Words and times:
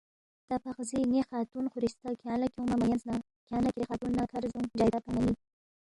تا 0.47 0.55
پقزی 0.63 0.99
ن٘ی 1.11 1.21
خاتون 1.29 1.65
خورِستہ 1.71 2.07
کھیانگ 2.21 2.39
لہ 2.41 2.47
کھیونگما 2.53 2.75
مہ 2.79 2.87
یَنس 2.89 3.03
نہ 3.09 3.15
کھیانگ 3.47 3.63
نہ 3.65 3.69
کِھری 3.73 3.83
خاتون 3.89 4.11
نہ 4.17 4.23
کَھر 4.31 4.43
زدونگ 4.51 4.75
جائداد 4.77 5.03
گنگمہ 5.07 5.21
ن٘ی 5.25 5.33